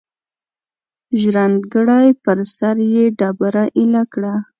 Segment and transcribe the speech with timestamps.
[1.21, 4.33] ژرندګړی پر سر یې ډبره ایله کړه.